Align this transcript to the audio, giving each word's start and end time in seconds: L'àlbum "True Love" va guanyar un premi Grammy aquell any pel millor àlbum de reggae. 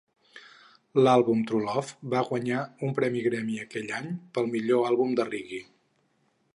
L'àlbum 0.99 1.43
"True 1.51 1.65
Love" 1.67 2.09
va 2.13 2.23
guanyar 2.31 2.63
un 2.89 2.97
premi 3.01 3.23
Grammy 3.29 3.61
aquell 3.67 3.95
any 4.01 4.11
pel 4.39 4.51
millor 4.57 4.89
àlbum 4.91 5.17
de 5.23 5.29
reggae. 5.33 5.63